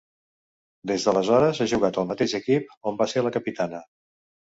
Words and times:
Des 0.91 1.05
d'aleshores 1.09 1.63
ha 1.63 1.69
jugat 1.75 2.01
al 2.03 2.09
mateix 2.15 2.37
equip, 2.43 2.77
on 2.93 3.01
va 3.05 3.11
ser 3.15 3.27
la 3.29 3.37
capitana. 3.41 3.89